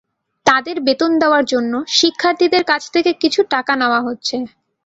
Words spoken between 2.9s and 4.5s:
থেকে কিছু টাকা নেওয়া হচ্ছে।